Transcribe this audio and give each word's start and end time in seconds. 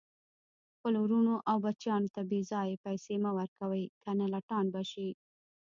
خپلو 0.75 0.99
ورونو 1.05 1.33
او 1.49 1.57
بچیانو 1.65 2.13
ته 2.15 2.21
بیځایه 2.31 2.81
پیسي 2.85 3.15
مه 3.23 3.31
ورکوئ، 3.37 3.83
کنه 4.03 4.25
لټان 4.33 4.65
به 4.73 4.81
شي 4.91 5.09